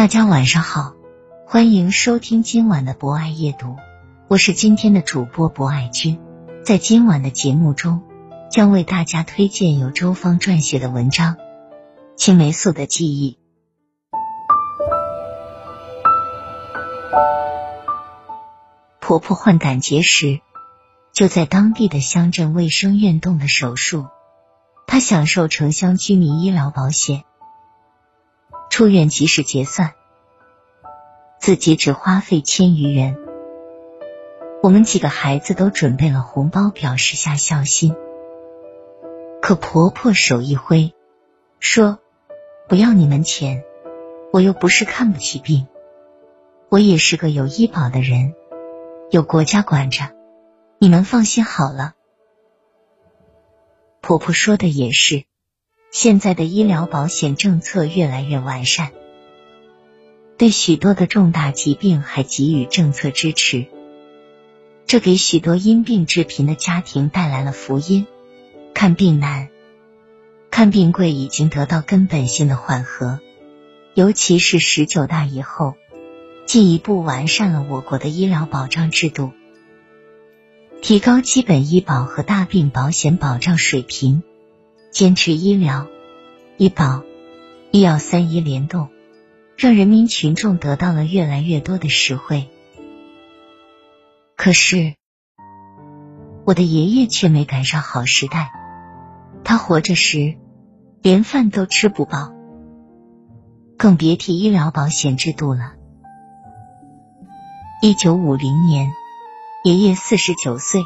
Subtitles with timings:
[0.00, 0.94] 大家晚上好，
[1.46, 3.76] 欢迎收听今晚的博爱夜读，
[4.28, 6.18] 我是今天的主播博爱君。
[6.64, 8.00] 在今晚的节目中，
[8.50, 11.34] 将为大家推荐由周芳撰写的文章
[12.16, 13.32] 《青霉素的记忆》。
[19.00, 20.40] 婆婆患胆结石，
[21.12, 24.06] 就在当地的乡镇卫生院动了手术，
[24.86, 27.24] 她享受城乡居民医疗保险。
[28.70, 29.92] 出院及时结算，
[31.40, 33.18] 自己只花费千余元。
[34.62, 37.94] 我们几个孩子都准备了红包，表示下孝心。
[39.42, 40.94] 可婆婆手一挥，
[41.58, 41.98] 说
[42.68, 43.64] ：“不要你们钱，
[44.32, 45.66] 我又不是看不起病，
[46.68, 48.34] 我也是个有医保的人，
[49.10, 50.14] 有国家管着，
[50.78, 51.94] 你们放心好了。”
[54.00, 55.24] 婆婆说的也是。
[55.90, 58.92] 现在的医疗保险政策越来越完善，
[60.38, 63.66] 对许多的重大疾病还给予政策支持，
[64.86, 68.06] 这给许多因病致贫的家庭带来了福音。
[68.72, 69.48] 看病难、
[70.50, 73.18] 看病贵已经得到根本性的缓和，
[73.94, 75.74] 尤其是十九大以后，
[76.46, 79.32] 进一步完善了我国的医疗保障制度，
[80.80, 84.22] 提高基本医保和大病保险保障水平。
[84.90, 85.86] 坚持医疗、
[86.56, 87.02] 医保、
[87.70, 88.88] 医药三医联动，
[89.56, 92.48] 让人民群众得到了越来越多的实惠。
[94.36, 94.96] 可是，
[96.44, 98.50] 我的爷爷却没赶上好时代。
[99.44, 100.34] 他活着时，
[101.02, 102.32] 连饭都吃不饱，
[103.78, 105.74] 更别提医疗保险制度了。
[107.80, 108.90] 一九五零年，
[109.62, 110.82] 爷爷四十九岁，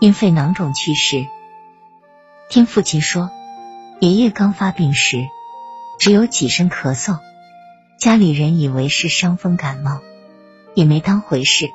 [0.00, 1.26] 因肺囊肿去世。
[2.54, 3.32] 听父亲说，
[3.98, 5.28] 爷爷刚发病时
[5.98, 7.18] 只有几声咳嗽，
[7.98, 9.98] 家里人以为是伤风感冒，
[10.72, 11.72] 也没当回事。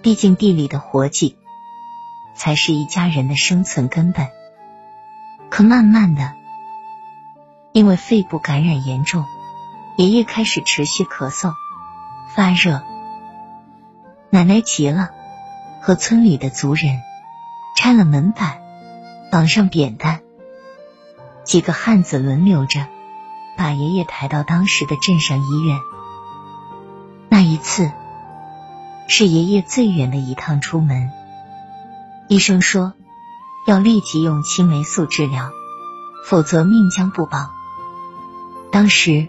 [0.00, 1.36] 毕竟地里的活计
[2.34, 4.28] 才是一家人的生存根本。
[5.50, 6.32] 可慢慢的，
[7.72, 9.26] 因为肺部感染严重，
[9.98, 11.52] 爷爷开始持续咳嗽、
[12.34, 12.82] 发热。
[14.30, 15.10] 奶奶急了，
[15.82, 17.02] 和村里的族人
[17.76, 18.62] 拆了门板。
[19.30, 20.20] 绑上扁担，
[21.44, 22.86] 几个汉子轮流着
[23.56, 25.78] 把爷爷抬到当时的镇上医院。
[27.28, 27.90] 那一次
[29.08, 31.10] 是爷爷最远的一趟出门，
[32.28, 32.94] 医生说
[33.66, 35.50] 要立即用青霉素治疗，
[36.24, 37.50] 否则命将不保。
[38.70, 39.28] 当时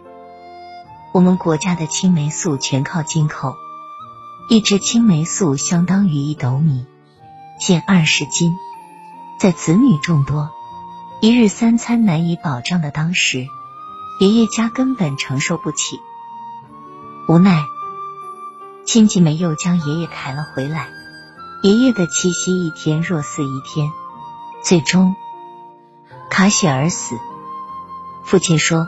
[1.12, 3.56] 我们国家的青霉素全靠进口，
[4.50, 6.86] 一支青霉素相当于一斗米，
[7.60, 8.56] 近二十斤。
[9.40, 10.50] 在子女众多、
[11.22, 13.48] 一日三餐难以保障的当时，
[14.20, 16.00] 爷爷家根本承受不起。
[17.28, 17.64] 无奈，
[18.84, 20.90] 亲戚们又将爷爷抬了回来。
[21.62, 23.92] 爷爷的气息一天若似一天，
[24.64, 25.16] 最终
[26.32, 27.16] 卡血而死。
[28.26, 28.88] 父亲说，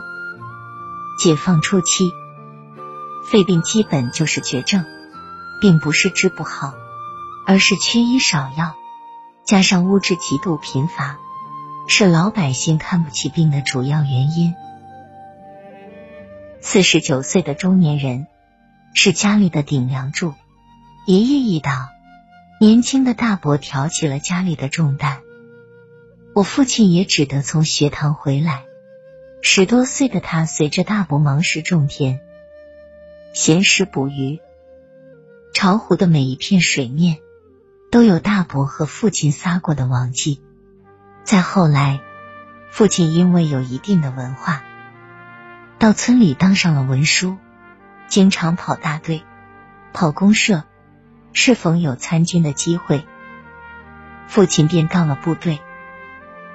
[1.20, 2.10] 解放初期，
[3.24, 4.84] 肺病基本就是绝症，
[5.60, 6.74] 并不是治不好，
[7.46, 8.74] 而是缺医少药。
[9.44, 11.18] 加上物质极度贫乏，
[11.88, 14.54] 是老百姓看不起病的主要原因。
[16.60, 18.26] 四十九岁的中年人
[18.94, 20.34] 是家里的顶梁柱，
[21.06, 21.70] 爷爷一倒，
[22.60, 25.20] 年轻的大伯挑起了家里的重担。
[26.34, 28.64] 我父亲也只得从学堂回来。
[29.42, 32.20] 十多岁的他随着大伯忙时种田，
[33.32, 34.38] 闲时捕鱼。
[35.54, 37.18] 巢湖的每一片水面
[37.90, 40.40] 都有大伯和父亲撒过的网迹。
[41.24, 42.00] 再后来，
[42.70, 44.62] 父亲因为有一定的文化，
[45.78, 47.36] 到村里当上了文书，
[48.08, 49.24] 经常跑大队、
[49.92, 50.64] 跑公社。
[51.32, 53.06] 适逢有参军的机会，
[54.26, 55.60] 父亲便到了部队。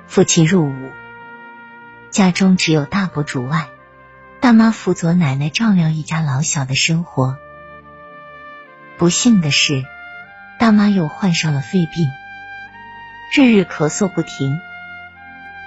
[0.06, 0.90] 父亲入伍，
[2.12, 3.70] 家中只有大伯主外，
[4.42, 7.38] 大妈辅佐奶奶照料一家老小的生活。
[8.98, 9.86] 不幸的是，
[10.58, 12.10] 大妈又患上了肺病，
[13.36, 14.60] 日日咳嗽不停。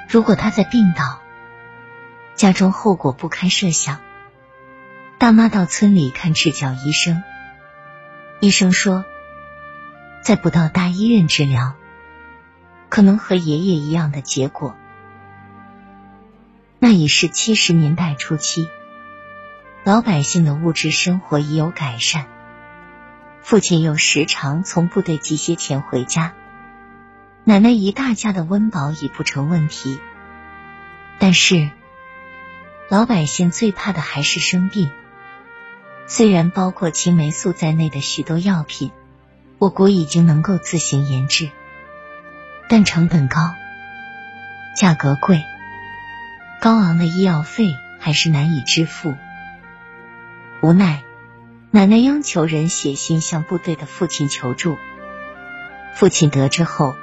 [0.08, 1.20] 如果她在病倒，
[2.34, 4.00] 家中后果不堪设想。
[5.18, 7.22] 大妈到村里看赤脚医生。
[8.40, 9.04] 医生说，
[10.22, 11.74] 再不到大医院治疗，
[12.88, 14.76] 可能和爷爷一样的结果。
[16.78, 18.68] 那已是七十年代初期，
[19.84, 22.26] 老百姓的物质生活已有改善。
[23.48, 26.34] 父亲又时常从部队寄些钱回家，
[27.44, 29.98] 奶奶一大家的温饱已不成问题。
[31.18, 31.70] 但是，
[32.90, 34.90] 老百姓最怕的还是生病。
[36.06, 38.90] 虽然包括青霉素在内的许多药品，
[39.56, 41.48] 我国已经能够自行研制，
[42.68, 43.54] 但成本高，
[44.76, 45.42] 价格贵，
[46.60, 49.14] 高昂的医药费还是难以支付。
[50.60, 51.02] 无奈，
[51.70, 54.78] 奶奶央求人写信向部队的父亲求助。
[55.94, 56.94] 父亲得知后，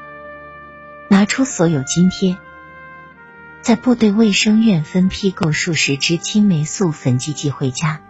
[1.08, 2.36] 拿出所有津贴，
[3.62, 8.02] 在部队卫生院分批购数十支青霉素粉剂寄回家。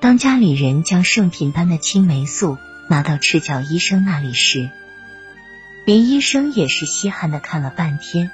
[0.00, 2.56] 当家里人将圣品般的青霉素
[2.88, 4.70] 拿到赤脚医生那里时，
[5.84, 8.30] 连医生也是稀罕的看了半天，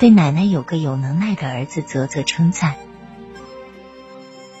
[0.00, 2.74] 对奶奶有个有能耐的儿子啧啧称赞。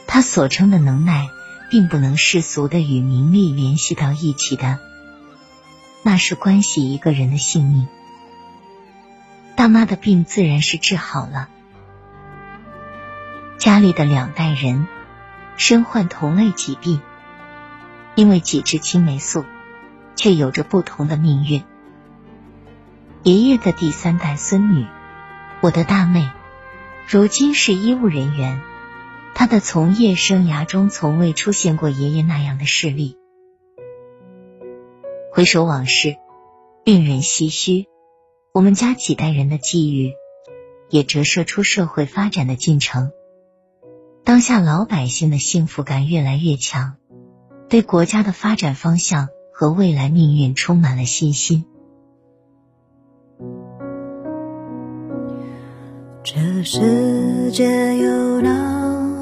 [0.06, 1.28] 他所称的能耐，
[1.76, 4.78] 并不能世俗的与名利联系到一起的，
[6.02, 7.86] 那是关系一个人的性命。
[9.56, 11.50] 大妈的病自然是治好了，
[13.58, 14.86] 家里的两代人。
[15.58, 17.02] 身患同类疾病，
[18.14, 19.44] 因为几支青霉素，
[20.14, 21.62] 却有着不同的命运。
[23.22, 24.86] 爷爷的第三代孙女，
[25.60, 26.30] 我的大妹，
[27.06, 28.62] 如今是医务人员。
[29.38, 33.18] 他的从业生涯中，从未出现过爷爷那样的事例。
[35.30, 36.16] 回首往事，
[36.86, 37.84] 令人唏嘘。
[38.54, 40.14] 我们家几代人的际遇，
[40.88, 43.10] 也折射出社会发展的进程。
[44.24, 46.96] 当下老百姓的幸福感越来越强，
[47.68, 51.66] 对国家的发展方向和未来命运充满了信心。
[56.24, 58.85] 这世界有那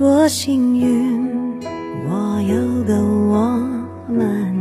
[0.00, 1.60] 多幸运
[2.08, 3.50] 我有个我
[4.08, 4.56] 们，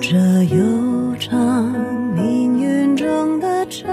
[0.00, 1.72] 这悠长
[2.14, 3.92] 命运中的晨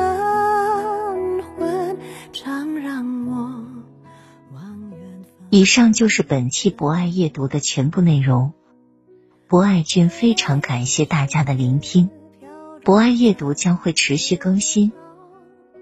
[1.58, 1.98] 昏，
[2.32, 3.34] 常让我
[4.54, 5.00] 望远。
[5.50, 8.54] 以上就是本期博爱夜读的全部内容。
[9.48, 12.12] 博爱君非常感谢大家的聆听。
[12.84, 14.92] 博爱夜读将会持续更新，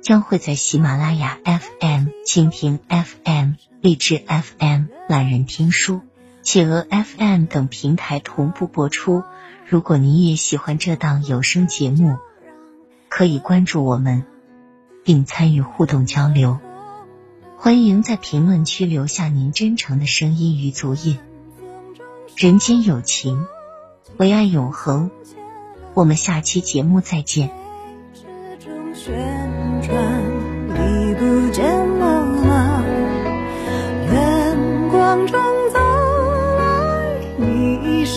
[0.08, 6.00] 将会在喜马拉雅 FM、蜻蜓 FM、荔枝 FM、懒人听书、
[6.42, 9.24] 企鹅 FM 等平台同步播出。
[9.68, 12.16] 如果您也喜欢这档有声节目，
[13.10, 14.24] 可以关注我们，
[15.04, 16.58] 并参与互动交流。
[17.58, 21.20] 欢迎在评论区留下您真诚的声音与足印。
[22.38, 23.46] 人间有情，
[24.16, 25.12] 唯爱永恒。
[25.94, 27.52] 我们下期节目再见。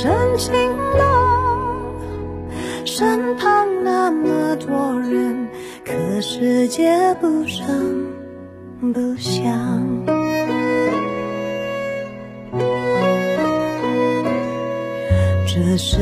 [0.01, 0.55] 你一身晴
[0.97, 1.95] 朗，
[2.87, 5.47] 身旁那么多人，
[5.85, 5.93] 可
[6.23, 8.07] 世界不声。
[8.95, 9.45] 不响，
[15.47, 15.99] 这世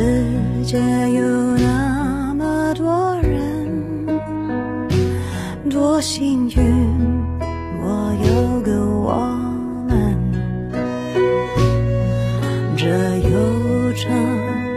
[0.65, 4.07] 界有那么多人，
[5.69, 6.55] 多幸运，
[7.83, 9.38] 我有个我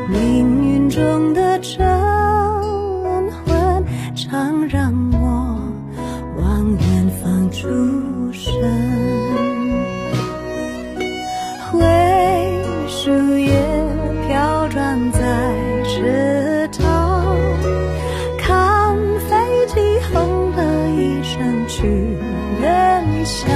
[0.10, 1.86] 命运中的晨
[3.46, 3.84] 昏，
[4.16, 5.58] 常让我
[6.38, 7.68] 往远方出
[8.32, 8.52] 神。
[11.72, 11.80] 灰
[12.88, 13.52] 树叶
[14.28, 15.20] 飘转在
[15.86, 17.36] 池塘，
[18.38, 18.98] 看
[19.30, 19.80] 飞机
[20.12, 21.88] 轰的一声去
[22.62, 23.50] 远乡，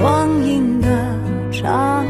[0.00, 0.88] 光阴的
[1.50, 2.04] 长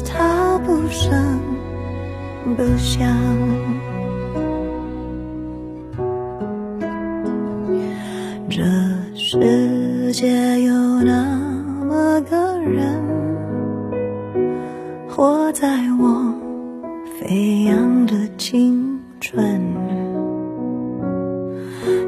[0.00, 1.40] 他不声
[2.56, 3.08] 不响。
[8.48, 8.62] 这
[9.14, 10.72] 世界有
[11.02, 11.24] 那
[11.84, 13.02] 么个人，
[15.08, 15.66] 活在
[15.98, 16.34] 我
[17.18, 19.60] 飞扬的青春，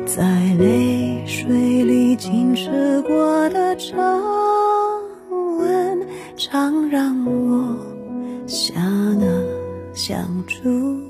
[0.05, 0.23] 在
[0.59, 4.23] 泪水里浸湿过的长
[5.59, 7.15] 吻，常让
[10.47, 11.06] 住。